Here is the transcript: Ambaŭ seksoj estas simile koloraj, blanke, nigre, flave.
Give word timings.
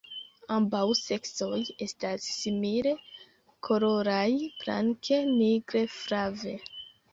Ambaŭ 0.53 0.79
seksoj 0.99 1.59
estas 1.87 2.25
simile 2.37 2.95
koloraj, 3.69 4.25
blanke, 4.65 5.23
nigre, 5.37 5.87
flave. 6.01 6.59